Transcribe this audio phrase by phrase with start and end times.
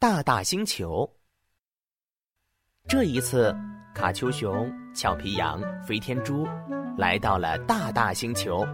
[0.00, 1.10] 大大星球。
[2.86, 3.52] 这一次，
[3.92, 6.46] 卡丘熊、俏皮羊、飞天猪
[6.96, 8.64] 来到了大大星球。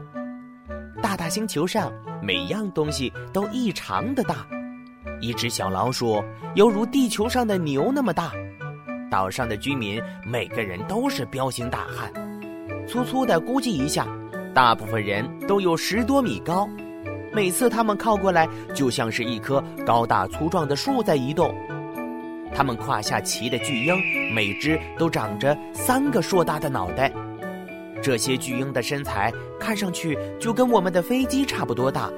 [1.02, 1.90] 大大星球上，
[2.22, 4.46] 每样东西都异常的大。
[5.22, 6.22] 一只小老鼠
[6.56, 8.30] 犹如地球上的牛那么大。
[9.10, 12.12] 岛上的居民每个人都是彪形大汉，
[12.86, 14.06] 粗粗的估计一下，
[14.52, 16.68] 大部分人都有十多米高。
[17.34, 21.52] 每次他们靠过来，就像是一棵高大粗壮的树在移动。
[22.54, 23.94] 他们胯下骑的巨鹰，
[24.32, 27.12] 每只都长着三个硕大的脑袋。
[28.00, 32.08] 这些巨鹰的身材看上去就跟我们的飞机差不多大。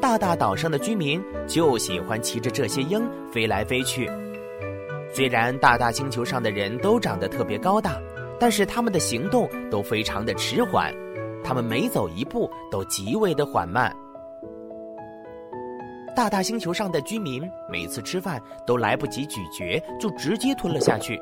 [0.00, 4.10] 大大岛上的居民就喜欢骑着这些鹰飞来飞去。
[5.14, 7.98] 虽然大大星球上的人都长得特别高大，
[8.38, 10.92] 但是他们的行动都非常的迟缓。
[11.48, 13.90] 他们每走一步都极为的缓慢。
[16.14, 21.18] 大大星球上的居民每次吃饭都来不及咀嚼，就直接吞了下去。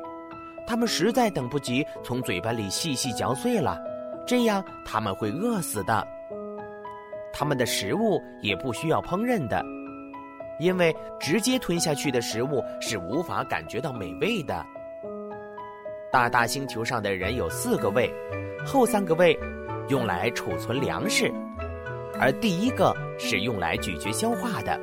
[0.67, 3.79] 他们实在等不及从嘴巴里细细嚼碎了，
[4.25, 6.05] 这样他们会饿死的。
[7.31, 9.63] 他们的食物也不需要烹饪的，
[10.59, 14.61] 因为直接吞下去的食物是无法感觉到美味的。
[16.11, 18.13] 大大星球上的人有四个胃，
[18.65, 19.33] 后三个胃。
[19.89, 21.31] 用来储存粮食，
[22.19, 24.79] 而第一个是用来咀嚼消化的。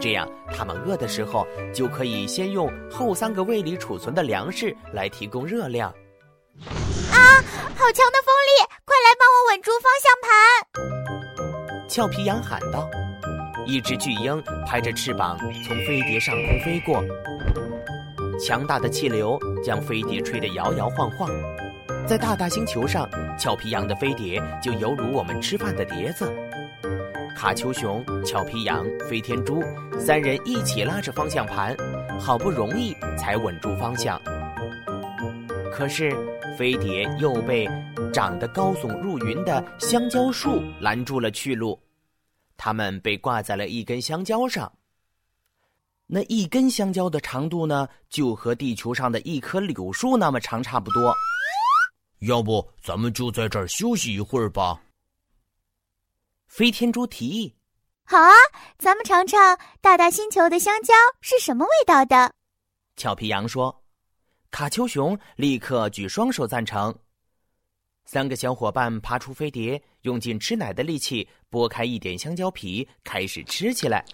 [0.00, 5.90] 这样，它们饿的时候就可以先用后三个胃里储存的粮食来提供热量。
[7.12, 7.18] 啊，
[7.76, 8.64] 好强的风力！
[8.84, 11.88] 快来帮我稳住方向盘！
[11.88, 12.88] 俏皮羊喊道。
[13.66, 17.04] 一只巨鹰拍着翅膀从飞碟上空飞过，
[18.40, 21.28] 强大的气流将飞碟吹得摇摇晃晃。
[22.10, 23.08] 在大大星球上，
[23.38, 26.28] 俏皮羊的飞碟就犹如我们吃饭的碟子。
[27.36, 29.62] 卡丘熊、俏皮羊、飞天猪
[29.96, 31.72] 三人一起拉着方向盘，
[32.18, 34.20] 好不容易才稳住方向。
[35.72, 36.10] 可是，
[36.58, 37.64] 飞碟又被
[38.12, 41.80] 长得高耸入云的香蕉树拦住了去路。
[42.56, 44.72] 它们被挂在了一根香蕉上。
[46.08, 51.14] 那一根香蕉的长度呢，就和地球上的一棵柳树那么长，差不多。
[52.20, 54.80] 要不咱们就在这儿休息一会儿吧。
[56.46, 57.54] 飞天猪提议
[58.04, 58.32] ：“好啊，
[58.78, 62.32] 咱们尝尝大大星球的香蕉是什么味道的。”
[62.96, 63.76] 俏皮羊说。
[64.52, 66.92] 卡丘熊立刻举双手赞成。
[68.04, 74.04] 三个小伙伴爬出飞碟，用尽吃奶的力气剥开一点香蕉皮，开始吃起来。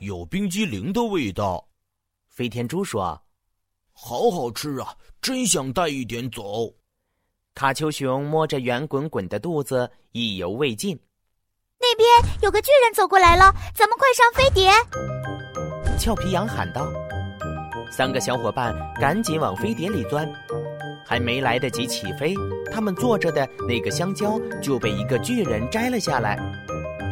[0.00, 1.66] 有冰激凌的味道，
[2.28, 3.18] 飞天猪说
[3.92, 6.70] ：“好好吃啊，真想带一点走。”
[7.54, 10.98] 卡丘熊摸着圆滚滚的肚子，意犹未尽。
[11.78, 12.08] 那边
[12.42, 14.70] 有个巨人走过来了，咱们快上飞碟！
[15.98, 16.90] 俏皮羊喊道。
[17.90, 20.26] 三个小伙伴赶紧往飞碟里钻，
[21.06, 22.34] 还没来得及起飞，
[22.72, 26.38] 他们坐着的那个香蕉就被一个巨人摘了下来。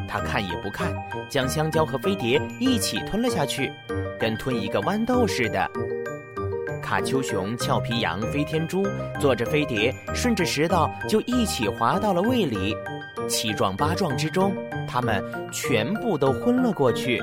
[0.08, 0.92] 他看也不看，
[1.28, 3.70] 将香蕉和飞碟一起吞了下去，
[4.18, 5.70] 跟吞一个豌豆似的。
[6.80, 8.86] 卡丘熊、俏皮羊、飞天猪
[9.20, 12.76] 坐着飞碟，顺着食道就一起滑到了胃里。
[13.28, 14.52] 七撞八撞之中，
[14.88, 17.20] 他们全部都昏了过去。